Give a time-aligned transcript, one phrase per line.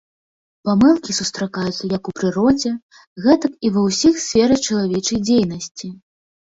[0.69, 2.71] Памылкі сустракаюцца як у прыродзе,
[3.27, 5.87] гэтак і ва ўсіх сферах чалавечай дзейнасці.